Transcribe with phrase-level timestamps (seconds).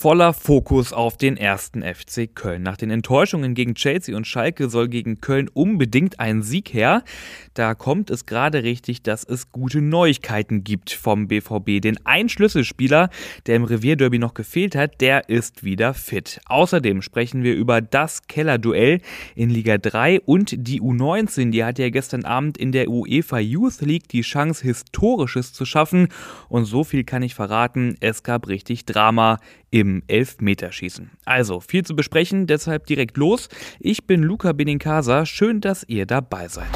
[0.00, 2.62] voller Fokus auf den ersten FC Köln.
[2.62, 7.04] Nach den Enttäuschungen gegen Chelsea und Schalke soll gegen Köln unbedingt ein Sieg her.
[7.52, 11.82] Da kommt es gerade richtig, dass es gute Neuigkeiten gibt vom BVB.
[11.82, 13.10] Den ein Schlüsselspieler,
[13.44, 16.40] der im Revierderby noch gefehlt hat, der ist wieder fit.
[16.46, 19.02] Außerdem sprechen wir über das Kellerduell
[19.34, 21.50] in Liga 3 und die U19.
[21.50, 26.08] Die hatte ja gestern Abend in der UEFA Youth League die Chance, Historisches zu schaffen.
[26.48, 29.38] Und so viel kann ich verraten, es gab richtig Drama
[29.70, 31.10] im Elfmeterschießen.
[31.24, 33.48] Also viel zu besprechen, deshalb direkt los.
[33.78, 36.68] Ich bin Luca Benincasa, schön, dass ihr dabei seid.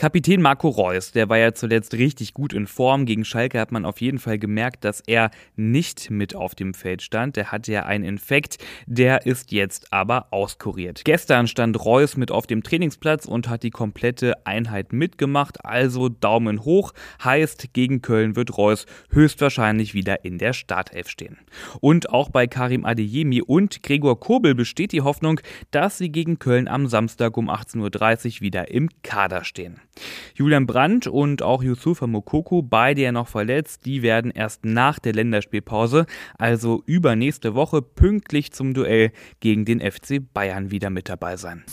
[0.00, 3.04] Kapitän Marco Reus, der war ja zuletzt richtig gut in Form.
[3.04, 7.02] Gegen Schalke hat man auf jeden Fall gemerkt, dass er nicht mit auf dem Feld
[7.02, 7.36] stand.
[7.36, 11.02] Der hatte ja einen Infekt, der ist jetzt aber auskuriert.
[11.04, 15.66] Gestern stand Reus mit auf dem Trainingsplatz und hat die komplette Einheit mitgemacht.
[15.66, 21.36] Also Daumen hoch, heißt gegen Köln wird Reus höchstwahrscheinlich wieder in der Startelf stehen.
[21.82, 26.68] Und auch bei Karim Adeyemi und Gregor Kobel besteht die Hoffnung, dass sie gegen Köln
[26.68, 29.78] am Samstag um 18.30 Uhr wieder im Kader stehen.
[30.34, 35.12] Julian Brandt und auch Yusufa Mokoko, beide ja noch verletzt, die werden erst nach der
[35.12, 36.06] Länderspielpause,
[36.38, 41.64] also übernächste Woche, pünktlich zum Duell gegen den FC Bayern wieder mit dabei sein.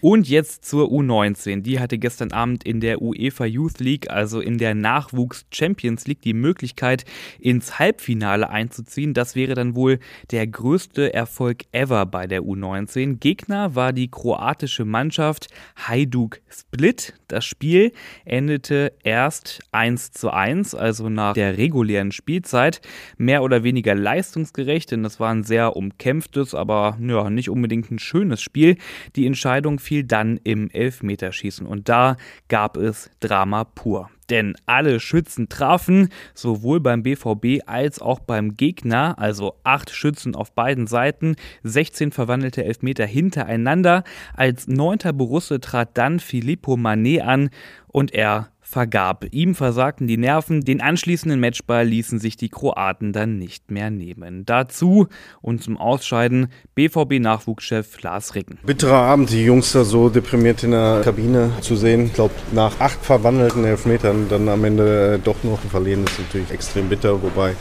[0.00, 1.60] Und jetzt zur U19.
[1.60, 6.22] Die hatte gestern Abend in der UEFA Youth League, also in der Nachwuchs Champions League,
[6.22, 7.04] die Möglichkeit,
[7.38, 9.12] ins Halbfinale einzuziehen.
[9.12, 9.98] Das wäre dann wohl
[10.30, 13.18] der größte Erfolg ever bei der U19.
[13.18, 17.14] Gegner war die kroatische Mannschaft Hajduk Split.
[17.28, 17.92] Das Spiel
[18.24, 22.80] endete erst 1 zu 1, also nach der regulären Spielzeit.
[23.18, 27.98] Mehr oder weniger leistungsgerecht, denn das war ein sehr umkämpftes, aber ja, nicht unbedingt ein
[27.98, 28.76] schönes Spiel.
[29.14, 34.08] Die Entscheidung fiel dann im Elfmeterschießen und da gab es Drama pur.
[34.30, 40.52] Denn alle Schützen trafen, sowohl beim BVB als auch beim Gegner, also acht Schützen auf
[40.52, 44.04] beiden Seiten, 16 verwandelte Elfmeter hintereinander.
[44.32, 47.50] Als neunter Borusse trat dann Filippo Manet an
[47.88, 49.26] und er vergab.
[49.32, 54.46] Ihm versagten die Nerven, den anschließenden Matchball ließen sich die Kroaten dann nicht mehr nehmen.
[54.46, 55.08] Dazu
[55.42, 58.58] und zum Ausscheiden BVB-Nachwuchschef Lars Ricken.
[58.64, 62.06] Bitterer Abend, die Jungs da so deprimiert in der Kabine zu sehen.
[62.06, 66.18] Ich glaube, nach acht verwandelten Elfmetern dann am Ende äh, doch noch ein Verlieren ist
[66.18, 67.54] natürlich extrem bitter, wobei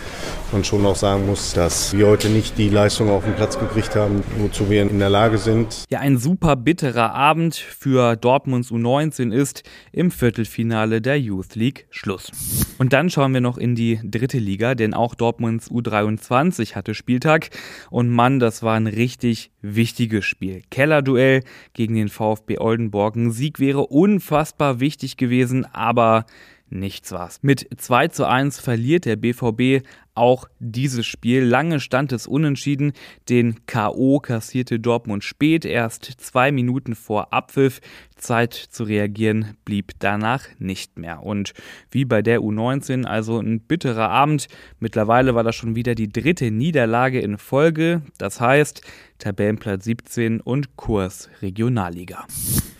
[0.52, 3.96] man schon auch sagen muss, dass wir heute nicht die Leistung auf den Platz gekriegt
[3.96, 5.86] haben, wozu wir in der Lage sind.
[5.90, 12.32] Ja, ein super bitterer Abend für Dortmunds U19 ist im Viertelfinale der Youth League Schluss.
[12.78, 17.50] Und dann schauen wir noch in die dritte Liga, denn auch Dortmunds U23 hatte Spieltag.
[17.90, 20.62] Und Mann, das war ein richtig wichtiges Spiel.
[20.70, 21.44] Kellerduell
[21.74, 23.16] gegen den VfB Oldenburg.
[23.16, 26.26] Ein Sieg wäre unfassbar wichtig gewesen, aber
[26.70, 27.40] nichts war's.
[27.42, 29.86] Mit 2 zu 1 verliert der BVB
[30.20, 31.44] auch dieses Spiel.
[31.44, 32.92] Lange stand es unentschieden.
[33.30, 34.20] Den K.O.
[34.20, 37.80] kassierte Dortmund spät, erst zwei Minuten vor Abpfiff.
[38.18, 41.24] Zeit zu reagieren blieb danach nicht mehr.
[41.24, 41.54] Und
[41.90, 44.48] wie bei der U19, also ein bitterer Abend.
[44.80, 48.02] Mittlerweile war das schon wieder die dritte Niederlage in Folge.
[48.18, 48.82] Das heißt,
[49.20, 52.26] Tabellenplatz 17 und Kurs Regionalliga.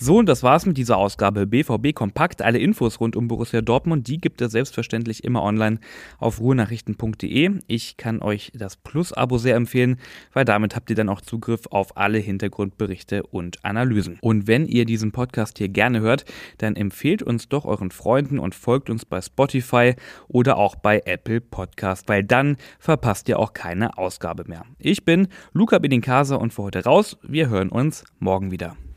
[0.02, 2.42] So, und das war's mit dieser Ausgabe BVB Kompakt.
[2.42, 5.82] Alle Infos rund um Borussia Dortmund, die gibt es selbstverständlich immer online
[6.20, 7.60] auf ruhenachrichten.de.
[7.68, 9.98] Ich kann euch das Plus-Abo sehr empfehlen,
[10.32, 14.20] weil damit habt ihr dann auch Zugriff auf alle Hintergrundberichte und Analysen.
[14.22, 16.24] Und wenn ihr diesen Podcast hier gerne hört,
[16.60, 19.96] dann empfehlt uns doch euren Freunden und folgt uns bei Spotify
[20.30, 24.64] oder auch bei Apple Podcast, weil dann verpasst ihr auch keine Ausgabe mehr.
[24.78, 27.18] Ich bin Luca Benincasa und für heute raus.
[27.22, 28.78] Wir hören uns morgen wieder.